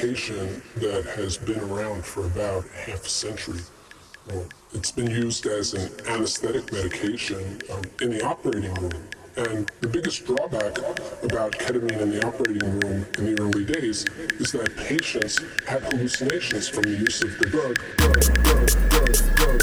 [0.00, 3.60] medication that has been around for about half a century.
[4.72, 8.92] It's been used as an anesthetic medication um, in the operating room.
[9.36, 10.78] And the biggest drawback
[11.22, 14.06] about ketamine in the operating room in the early days
[14.38, 17.78] is that patients have hallucinations from the use of the drug.
[17.96, 18.20] drug,
[18.96, 19.60] drug,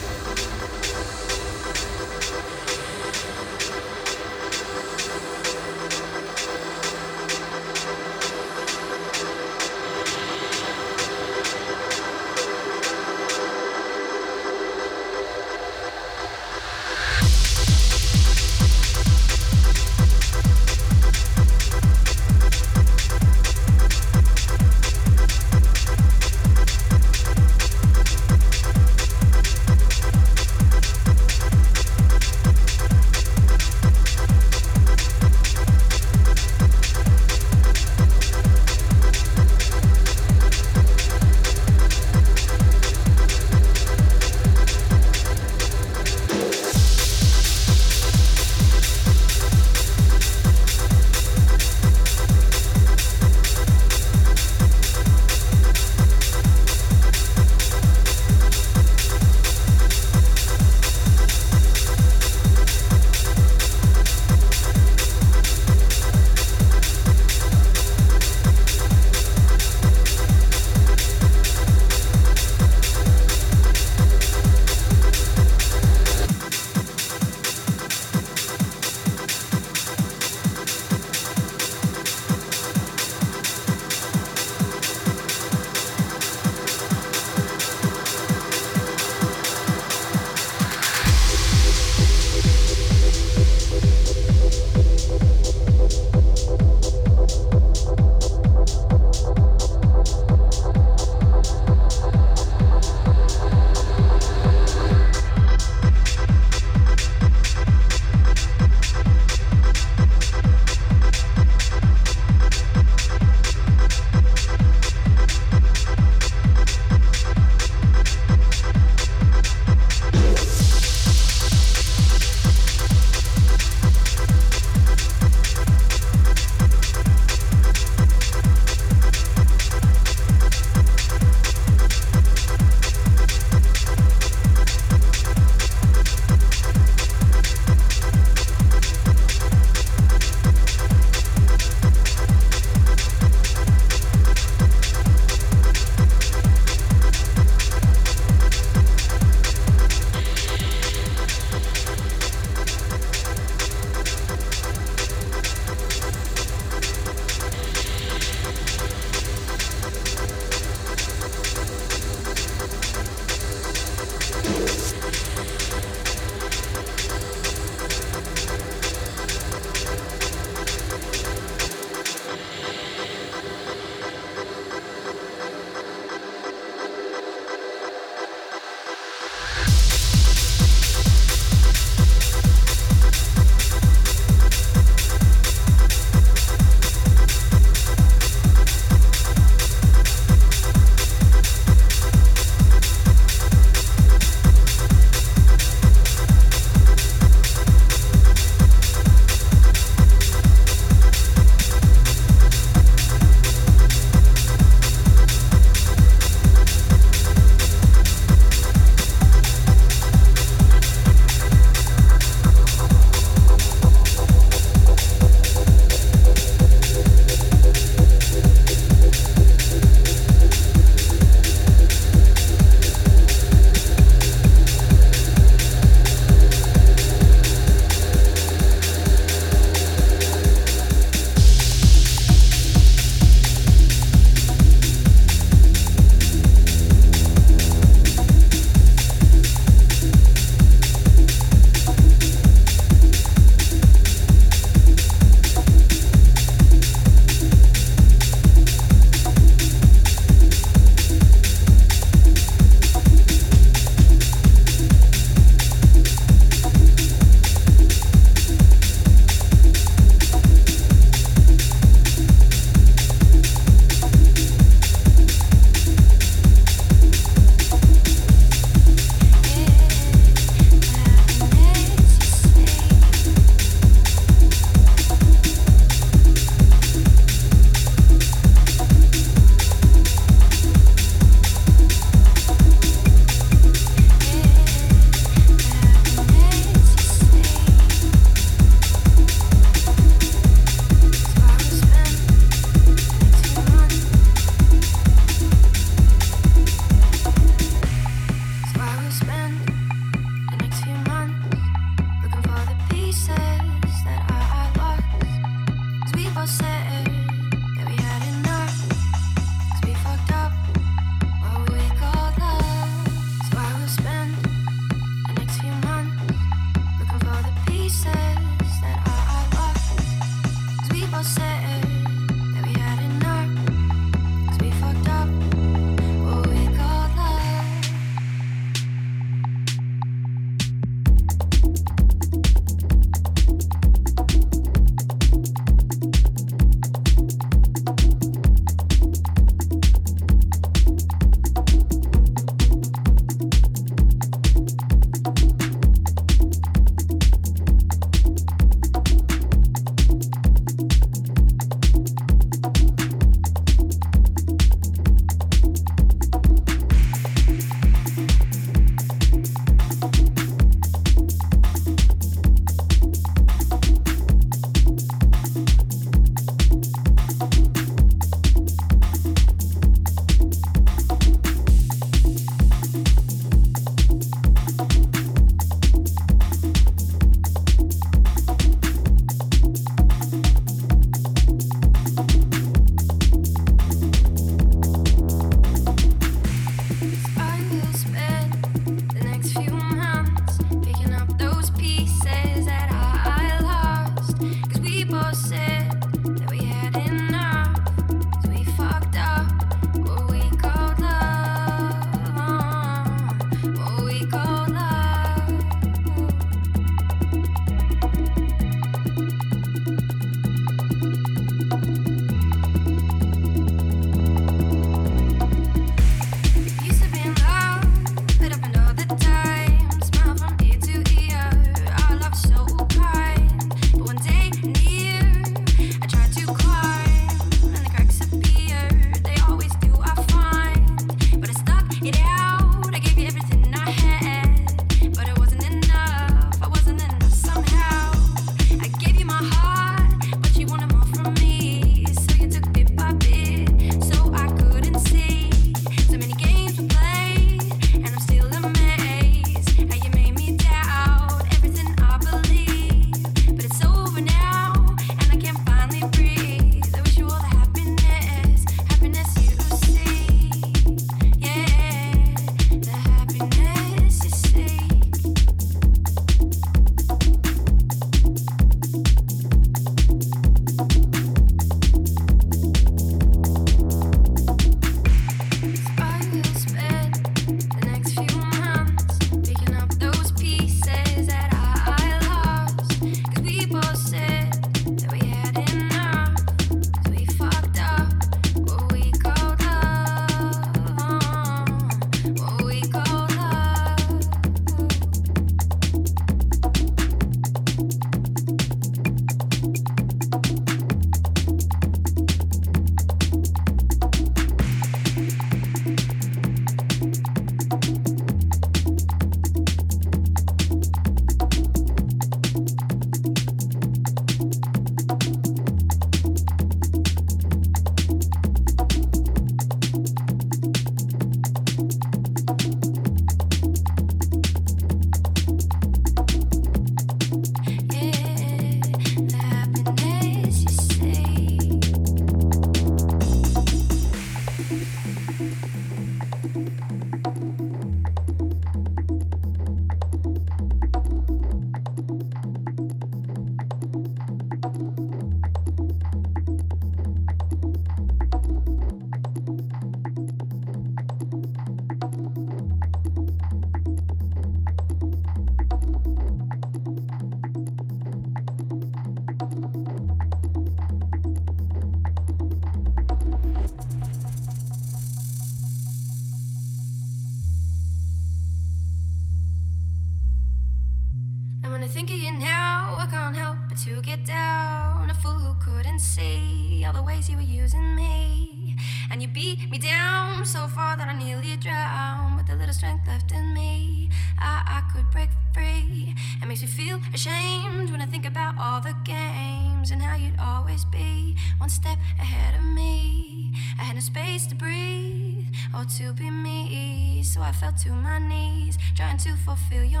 [599.23, 600.00] to fulfill your